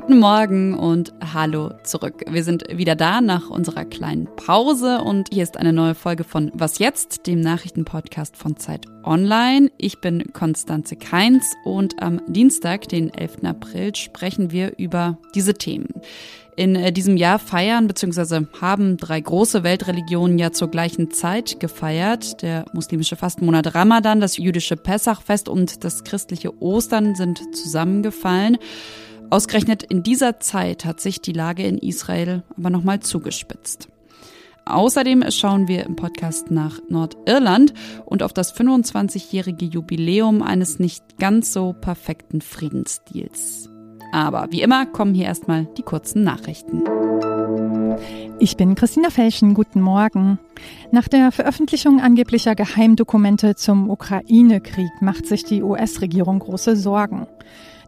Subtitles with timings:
[0.00, 2.24] Guten Morgen und hallo zurück.
[2.30, 6.52] Wir sind wieder da nach unserer kleinen Pause und hier ist eine neue Folge von
[6.54, 9.72] Was jetzt, dem Nachrichtenpodcast von Zeit Online.
[9.76, 13.38] Ich bin Konstanze Keins und am Dienstag, den 11.
[13.42, 15.88] April, sprechen wir über diese Themen.
[16.54, 18.46] In äh, diesem Jahr feiern bzw.
[18.60, 22.40] haben drei große Weltreligionen ja zur gleichen Zeit gefeiert.
[22.42, 28.58] Der muslimische Fastenmonat Ramadan, das jüdische Pessachfest und das christliche Ostern sind zusammengefallen.
[29.30, 33.88] Ausgerechnet in dieser Zeit hat sich die Lage in Israel aber nochmal zugespitzt.
[34.64, 37.74] Außerdem schauen wir im Podcast nach Nordirland
[38.06, 43.70] und auf das 25-jährige Jubiläum eines nicht ganz so perfekten Friedensdeals.
[44.12, 46.84] Aber wie immer kommen hier erstmal die kurzen Nachrichten.
[48.38, 50.38] Ich bin Christina Felschen, guten Morgen.
[50.90, 57.26] Nach der Veröffentlichung angeblicher Geheimdokumente zum Ukraine-Krieg macht sich die US-Regierung große Sorgen.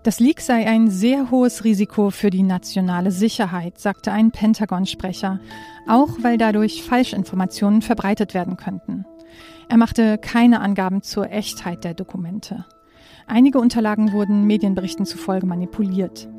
[0.02, 5.40] Das Leak sei ein sehr hohes Risiko für die nationale Sicherheit, sagte ein Pentagon-Sprecher,
[5.86, 9.04] auch weil dadurch Falschinformationen verbreitet werden könnten.
[9.68, 12.64] Er machte keine Angaben zur Echtheit der Dokumente.
[13.26, 16.30] Einige Unterlagen wurden Medienberichten zufolge manipuliert.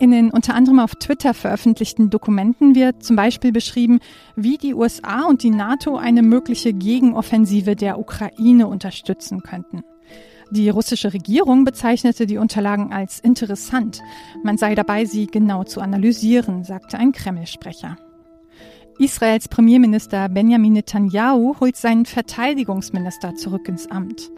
[0.00, 4.00] In den unter anderem auf Twitter veröffentlichten Dokumenten wird zum Beispiel beschrieben,
[4.36, 9.84] wie die USA und die NATO eine mögliche Gegenoffensive der Ukraine unterstützen könnten.
[10.50, 14.00] Die russische Regierung bezeichnete die Unterlagen als interessant.
[14.44, 17.96] Man sei dabei, sie genau zu analysieren, sagte ein Kreml-Sprecher.
[18.98, 24.30] Israels Premierminister Benjamin Netanyahu holt seinen Verteidigungsminister zurück ins Amt.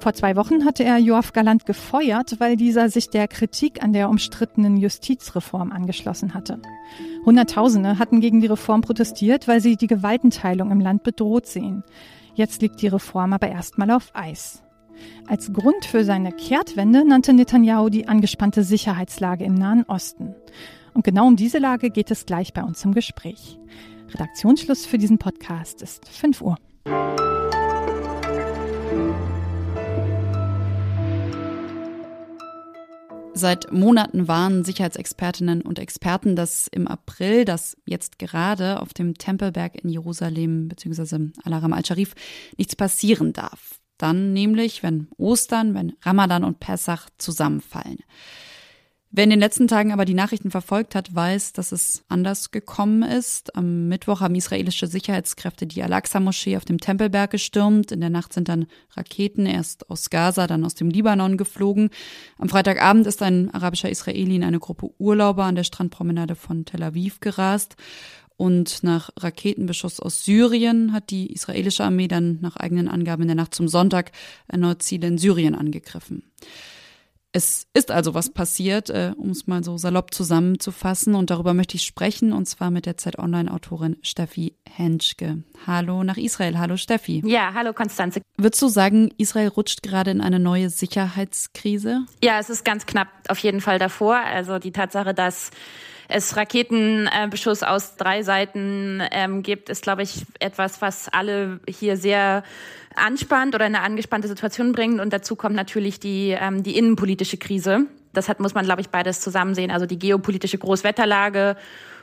[0.00, 4.10] Vor zwei Wochen hatte er Joachim Galant gefeuert, weil dieser sich der Kritik an der
[4.10, 6.60] umstrittenen Justizreform angeschlossen hatte.
[7.24, 11.82] Hunderttausende hatten gegen die Reform protestiert, weil sie die Gewaltenteilung im Land bedroht sehen.
[12.34, 14.62] Jetzt liegt die Reform aber erstmal auf Eis.
[15.26, 20.34] Als Grund für seine Kehrtwende nannte Netanyahu die angespannte Sicherheitslage im Nahen Osten.
[20.94, 23.58] Und genau um diese Lage geht es gleich bei uns im Gespräch.
[24.12, 26.56] Redaktionsschluss für diesen Podcast ist 5 Uhr.
[33.34, 39.82] Seit Monaten warnen Sicherheitsexpertinnen und Experten, dass im April, das jetzt gerade auf dem Tempelberg
[39.82, 41.30] in Jerusalem bzw.
[41.42, 42.14] Al-Haram al-Sharif
[42.58, 43.81] nichts passieren darf.
[44.02, 47.98] Dann nämlich, wenn Ostern, wenn Ramadan und Pessach zusammenfallen.
[49.12, 53.04] Wer in den letzten Tagen aber die Nachrichten verfolgt hat, weiß, dass es anders gekommen
[53.04, 53.54] ist.
[53.54, 57.92] Am Mittwoch haben israelische Sicherheitskräfte die Al-Aqsa-Moschee auf dem Tempelberg gestürmt.
[57.92, 61.90] In der Nacht sind dann Raketen erst aus Gaza, dann aus dem Libanon geflogen.
[62.38, 66.82] Am Freitagabend ist ein arabischer Israeli in eine Gruppe Urlauber an der Strandpromenade von Tel
[66.82, 67.76] Aviv gerast.
[68.36, 73.36] Und nach Raketenbeschuss aus Syrien hat die israelische Armee dann nach eigenen Angaben in der
[73.36, 74.12] Nacht zum Sonntag
[74.48, 76.24] erneut Ziele in Syrien angegriffen.
[77.34, 81.14] Es ist also was passiert, äh, um es mal so salopp zusammenzufassen.
[81.14, 85.42] Und darüber möchte ich sprechen, und zwar mit der Zeit-Online-Autorin Steffi Henschke.
[85.66, 86.58] Hallo nach Israel.
[86.58, 87.22] Hallo Steffi.
[87.24, 88.20] Ja, hallo Konstanze.
[88.36, 92.04] Würdest du sagen, Israel rutscht gerade in eine neue Sicherheitskrise?
[92.22, 94.16] Ja, es ist ganz knapp auf jeden Fall davor.
[94.16, 95.52] Also die Tatsache, dass
[96.12, 102.42] es Raketenbeschuss aus drei Seiten ähm, gibt, ist, glaube ich, etwas, was alle hier sehr
[102.94, 105.00] anspannt oder in eine angespannte Situation bringt.
[105.00, 107.86] Und dazu kommt natürlich die, ähm, die innenpolitische Krise.
[108.12, 109.70] Das hat, muss man, glaube ich, beides zusammen sehen.
[109.70, 111.56] Also die geopolitische Großwetterlage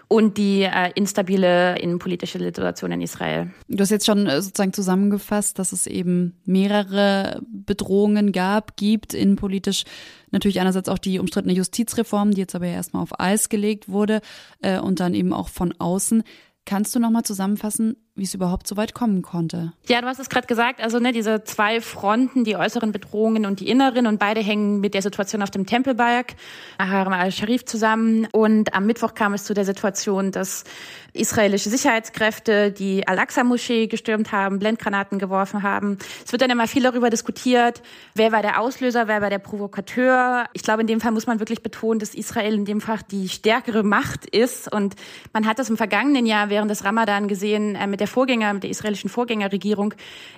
[0.09, 3.51] und die äh, instabile innenpolitische Situation in Israel.
[3.67, 9.83] Du hast jetzt schon äh, sozusagen zusammengefasst, dass es eben mehrere Bedrohungen gab, gibt innenpolitisch.
[10.31, 14.21] Natürlich einerseits auch die umstrittene Justizreform, die jetzt aber ja erstmal auf Eis gelegt wurde
[14.61, 16.23] äh, und dann eben auch von außen.
[16.65, 19.73] Kannst du nochmal zusammenfassen, wie es überhaupt so weit kommen konnte?
[19.87, 23.59] Ja, du hast es gerade gesagt, also ne, diese zwei Fronten, die äußeren Bedrohungen und
[23.61, 26.35] die inneren und beide hängen mit der Situation auf dem Tempelberg,
[26.77, 30.65] Haram al-Sharif zusammen und am Mittwoch kam es zu der Situation, dass
[31.13, 35.97] israelische Sicherheitskräfte die Al-Aqsa-Moschee gestürmt haben, Blendgranaten geworfen haben.
[36.25, 37.81] Es wird dann immer viel darüber diskutiert,
[38.15, 40.45] wer war der Auslöser, wer war der Provokateur.
[40.53, 43.29] Ich glaube, in dem Fall muss man wirklich betonen, dass Israel in dem Fall die
[43.29, 44.95] stärkere Macht ist und
[45.33, 48.63] man hat das im vergangenen Jahr während des Ramadan gesehen äh, mit der Vorgänger, mit
[48.63, 49.93] der israelischen Vorgängerregierung.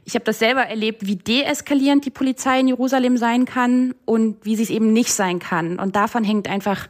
[0.06, 4.56] Ich habe das selber erlebt, wie deeskalierend die Polizei in Jerusalem sein kann und wie
[4.56, 5.80] sie es eben nicht sein kann.
[5.80, 6.88] Und davon hängt einfach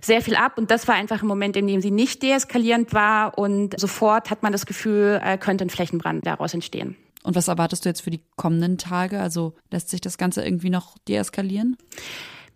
[0.00, 0.56] sehr viel ab.
[0.56, 3.36] Und das war einfach ein Moment, in dem sie nicht deeskalierend war.
[3.38, 6.96] Und sofort hat man das Gefühl, äh, könnte ein Flächenbrand daraus entstehen.
[7.22, 9.20] Und was erwartest du jetzt für die kommenden Tage?
[9.20, 11.76] Also lässt sich das Ganze irgendwie noch deeskalieren?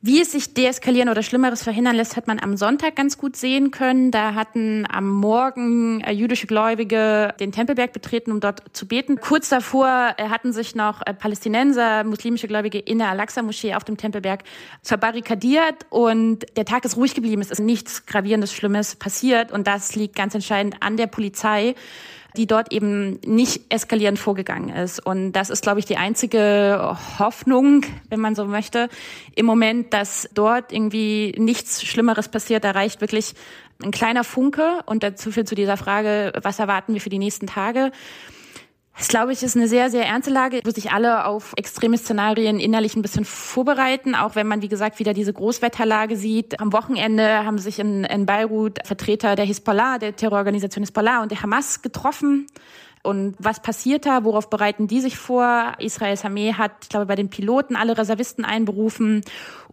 [0.07, 3.71] Wie es sich deeskalieren oder Schlimmeres verhindern lässt, hat man am Sonntag ganz gut sehen
[3.71, 4.11] können.
[4.11, 9.19] Da hatten am Morgen äh, jüdische Gläubige den Tempelberg betreten, um dort zu beten.
[9.19, 13.97] Kurz davor äh, hatten sich noch äh, Palästinenser, muslimische Gläubige in der Al-Aqsa-Moschee auf dem
[13.97, 14.43] Tempelberg
[14.83, 17.41] verbarrikadiert und der Tag ist ruhig geblieben.
[17.41, 21.77] Es ist nichts Gravierendes, Schlimmes passiert und das liegt ganz entscheidend an der Polizei
[22.37, 25.05] die dort eben nicht eskalierend vorgegangen ist.
[25.05, 28.89] Und das ist, glaube ich, die einzige Hoffnung, wenn man so möchte,
[29.35, 32.65] im Moment, dass dort irgendwie nichts Schlimmeres passiert.
[32.65, 33.35] Da reicht wirklich
[33.83, 37.47] ein kleiner Funke und dazu führt zu dieser Frage, was erwarten wir für die nächsten
[37.47, 37.93] Tage?
[38.97, 42.61] Das glaube ich ist eine sehr, sehr ernste Lage, wo sich alle auf extreme Szenarien
[42.61, 46.61] innerlich ein bisschen vorbereiten, auch wenn man, wie gesagt, wieder diese Großwetterlage sieht.
[46.61, 51.43] Am Wochenende haben sich in, in Beirut Vertreter der Hisbollah, der Terrororganisation Hisbollah und der
[51.43, 52.47] Hamas getroffen.
[53.03, 54.25] Und was passiert da?
[54.25, 55.73] Worauf bereiten die sich vor?
[55.79, 59.23] Israels Armee hat, ich glaube, bei den Piloten alle Reservisten einberufen.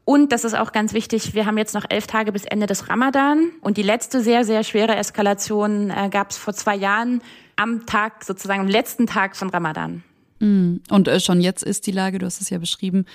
[0.03, 2.89] Und das ist auch ganz wichtig, wir haben jetzt noch elf Tage bis Ende des
[2.89, 3.51] Ramadan.
[3.61, 7.21] Und die letzte sehr, sehr schwere Eskalation äh, gab es vor zwei Jahren
[7.61, 10.03] am Tag, sozusagen am letzten Tag von Ramadan.
[10.39, 10.77] Mm.
[10.89, 13.05] Und äh, schon jetzt ist die Lage, du hast es ja beschrieben,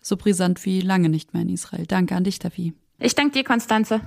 [0.00, 1.86] so brisant wie lange nicht mehr in Israel.
[1.86, 2.74] Danke an dich, Davi.
[2.98, 4.00] Ich danke dir, Konstanze.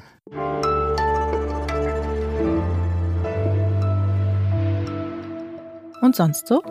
[6.01, 6.61] Und sonst so?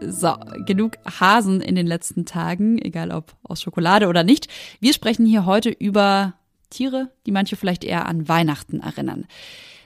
[0.00, 4.46] So, genug Hasen in den letzten Tagen, egal ob aus Schokolade oder nicht.
[4.78, 6.34] Wir sprechen hier heute über
[6.70, 9.26] Tiere, die manche vielleicht eher an Weihnachten erinnern.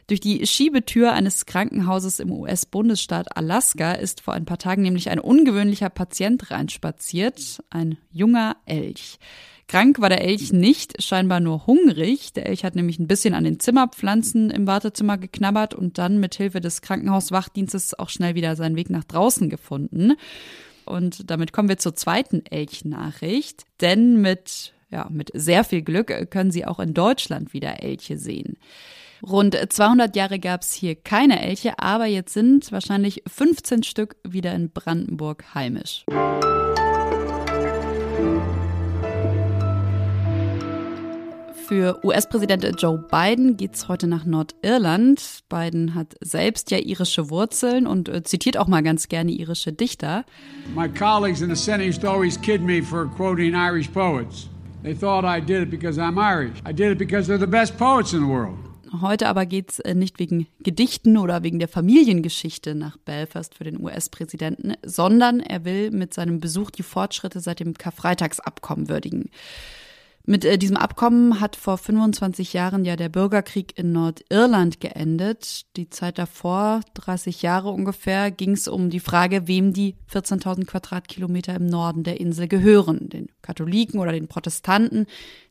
[0.07, 5.21] Durch die Schiebetür eines Krankenhauses im US-Bundesstaat Alaska ist vor ein paar Tagen nämlich ein
[5.21, 9.19] ungewöhnlicher Patient reinspaziert, ein junger Elch.
[9.69, 12.33] Krank war der Elch nicht, scheinbar nur hungrig.
[12.35, 16.35] Der Elch hat nämlich ein bisschen an den Zimmerpflanzen im Wartezimmer geknabbert und dann mit
[16.35, 20.15] Hilfe des Krankenhauswachdienstes auch schnell wieder seinen Weg nach draußen gefunden.
[20.85, 26.51] Und damit kommen wir zur zweiten Elchnachricht, denn mit ja, mit sehr viel Glück können
[26.51, 28.59] Sie auch in Deutschland wieder Elche sehen.
[29.25, 34.53] Rund 200 Jahre gab es hier keine Elche, aber jetzt sind wahrscheinlich 15 Stück wieder
[34.53, 36.05] in Brandenburg heimisch.
[41.69, 45.39] Für US-Präsident Joe Biden geht's heute nach Nordirland.
[45.49, 50.25] Biden hat selbst ja irische Wurzeln und äh, zitiert auch mal ganz gerne irische Dichter.
[50.75, 54.49] My colleagues in the Senate used to always kid me for quoting Irish poets.
[54.83, 56.61] They thought I did it because I'm Irish.
[56.67, 58.72] I did it because they're the best poets in the world.
[59.01, 63.83] Heute aber geht's äh, nicht wegen Gedichten oder wegen der Familiengeschichte nach Belfast für den
[63.83, 69.31] US-Präsidenten, sondern er will mit seinem Besuch die Fortschritte seit dem Karfreitagsabkommen würdigen.
[70.25, 75.75] Mit äh, diesem Abkommen hat vor 25 Jahren ja der Bürgerkrieg in Nordirland geendet.
[75.77, 81.55] Die Zeit davor, 30 Jahre ungefähr, ging es um die Frage, wem die 14.000 Quadratkilometer
[81.55, 83.09] im Norden der Insel gehören.
[83.09, 85.07] Den Katholiken oder den Protestanten,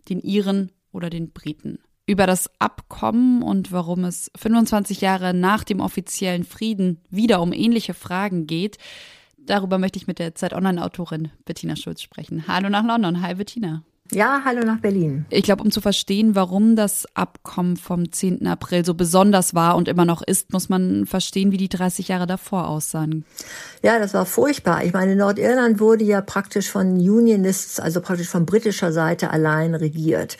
[0.09, 1.79] den Iren oder den Briten
[2.11, 7.93] über das Abkommen und warum es 25 Jahre nach dem offiziellen Frieden wieder um ähnliche
[7.93, 8.77] Fragen geht.
[9.37, 12.47] Darüber möchte ich mit der Zeit Online-Autorin Bettina Schulz sprechen.
[12.47, 13.21] Hallo nach London.
[13.21, 13.83] Hi Bettina.
[14.13, 15.25] Ja, hallo nach Berlin.
[15.29, 18.45] Ich glaube, um zu verstehen, warum das Abkommen vom 10.
[18.45, 22.27] April so besonders war und immer noch ist, muss man verstehen, wie die 30 Jahre
[22.27, 23.23] davor aussahen.
[23.83, 24.83] Ja, das war furchtbar.
[24.83, 30.37] Ich meine, Nordirland wurde ja praktisch von Unionists, also praktisch von britischer Seite allein regiert.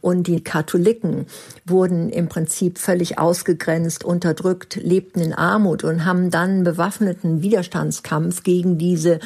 [0.00, 1.26] Und die Katholiken
[1.64, 8.78] wurden im Prinzip völlig ausgegrenzt, unterdrückt, lebten in Armut und haben dann bewaffneten Widerstandskampf gegen
[8.78, 9.20] diese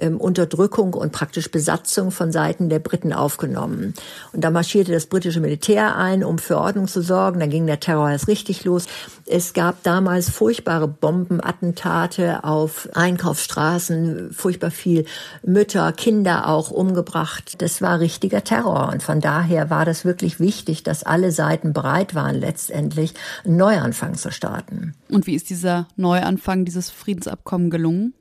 [0.00, 3.94] ähm, Unterdrückung und praktisch Besatzung von Seiten der Briten aufgenommen.
[4.32, 7.40] Und da marschierte das britische Militär ein, um für Ordnung zu sorgen.
[7.40, 8.86] Dann ging der Terror erst richtig los.
[9.26, 15.04] Es gab damals furchtbare Bombenattentate auf Einkaufsstraßen, furchtbar viel
[15.42, 17.62] Mütter, Kinder auch umgebracht.
[17.62, 18.90] Das war richtiger Terror.
[18.92, 24.14] Und von daher war das wirklich wichtig, dass alle Seiten bereit waren, letztendlich einen Neuanfang
[24.14, 24.94] zu starten.
[25.08, 28.14] Und wie ist dieser Neuanfang, dieses Friedensabkommen gelungen?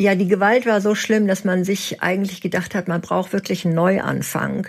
[0.00, 3.64] Ja, die Gewalt war so schlimm, dass man sich eigentlich gedacht hat, man braucht wirklich
[3.64, 4.68] einen Neuanfang.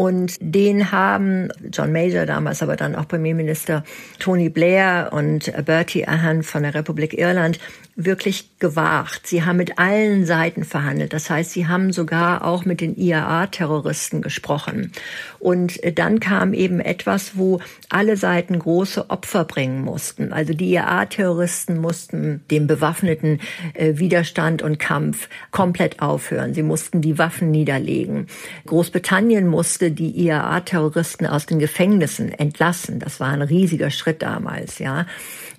[0.00, 3.84] Und den haben John Major damals, aber dann auch Premierminister
[4.18, 7.58] Tony Blair und Bertie Ahern von der Republik Irland
[7.96, 9.26] wirklich gewagt.
[9.26, 11.12] Sie haben mit allen Seiten verhandelt.
[11.12, 14.92] Das heißt, sie haben sogar auch mit den IAA-Terroristen gesprochen.
[15.38, 20.32] Und dann kam eben etwas, wo alle Seiten große Opfer bringen mussten.
[20.32, 23.40] Also die IAA-Terroristen mussten den bewaffneten
[23.74, 26.54] äh, Widerstand und Kampf komplett aufhören.
[26.54, 28.28] Sie mussten die Waffen niederlegen.
[28.64, 32.98] Großbritannien musste die IAA-Terroristen aus den Gefängnissen entlassen.
[32.98, 35.06] Das war ein riesiger Schritt damals, ja.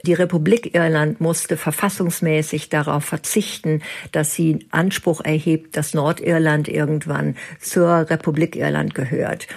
[0.05, 8.09] Die Republik Irland musste verfassungsmäßig darauf verzichten, dass sie Anspruch erhebt, dass Nordirland irgendwann zur
[8.09, 9.47] Republik Irland gehört.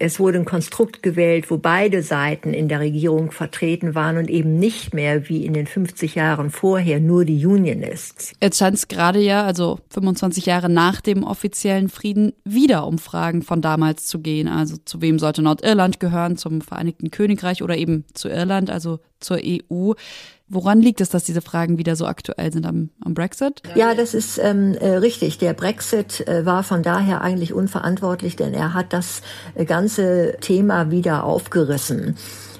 [0.00, 4.58] Es wurde ein Konstrukt gewählt, wo beide Seiten in der Regierung vertreten waren und eben
[4.58, 8.32] nicht mehr wie in den 50 Jahren vorher nur die Unionists.
[8.42, 13.42] Jetzt scheint es gerade ja, also 25 Jahre nach dem offiziellen Frieden, wieder um Fragen
[13.42, 14.48] von damals zu gehen.
[14.48, 19.38] Also zu wem sollte Nordirland gehören, zum Vereinigten Königreich oder eben zu Irland, also zur
[19.42, 19.92] EU.
[20.48, 23.62] Woran liegt es, dass diese Fragen wieder so aktuell sind am, am Brexit?
[23.74, 25.38] Ja, das ist ähm, äh, richtig.
[25.38, 29.22] Der Brexit äh, war von daher eigentlich unverantwortlich, denn er hat das
[29.54, 32.16] äh, ganze Thema wieder aufgerissen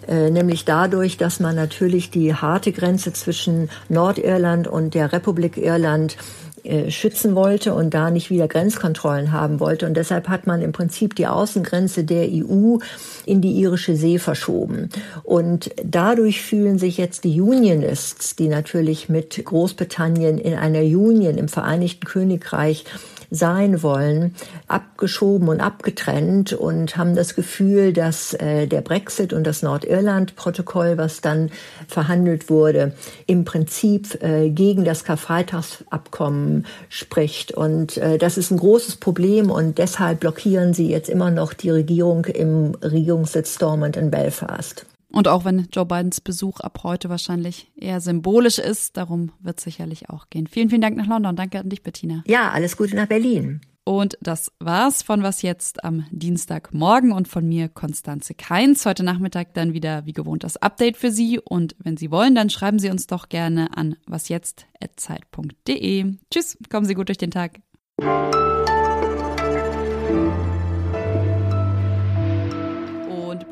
[0.09, 6.17] äh, nämlich dadurch, dass man natürlich die harte Grenze zwischen Nordirland und der Republik Irland
[6.65, 9.87] äh, schützen wollte und da nicht wieder Grenzkontrollen haben wollte.
[9.87, 12.79] Und deshalb hat man im Prinzip die Außengrenze der EU
[13.27, 14.89] in die irische See verschoben.
[15.25, 21.49] Und dadurch fühlen sich jetzt die Unionists, die natürlich mit Großbritannien in einer Union im
[21.49, 22.85] Vereinigten Königreich
[23.33, 24.35] sein wollen,
[24.69, 31.23] abgeschoben und abgetrennt und haben das Gefühl, dass äh, der Brexit und das Nordirland-Protokoll, was
[31.23, 31.51] dann
[31.89, 32.93] verhandelt wurde,
[33.27, 37.53] im Prinzip äh, gegen das Karfreitagsabkommen spricht.
[37.53, 41.71] Und äh, das ist ein großes Problem und deshalb blockieren sie jetzt immer noch die
[41.71, 44.85] Regierung im Regierungssitz Stormont in Belfast.
[45.13, 49.65] Und auch wenn Joe Bidens Besuch ab heute wahrscheinlich eher symbolisch ist, darum wird es
[49.65, 50.47] sicherlich auch gehen.
[50.47, 51.37] Vielen, vielen Dank nach London.
[51.37, 52.23] Danke an dich, Bettina.
[52.27, 53.61] Ja, alles Gute nach Berlin.
[53.85, 58.87] Und das war's von Was jetzt am Dienstagmorgen und von mir, Konstanze Keins.
[58.87, 61.41] Heute Nachmittag dann wieder wie gewohnt das Update für Sie.
[61.41, 66.15] Und wenn Sie wollen, dann schreiben Sie uns doch gerne an wasjetzt.zeit.de.
[66.31, 67.59] Tschüss, kommen Sie gut durch den Tag.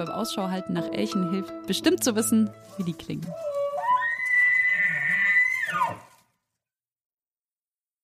[0.00, 3.26] Beim Ausschau halten nach Elchen hilft bestimmt zu wissen, wie die klingen.